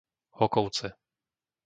[0.37, 0.87] Hokovce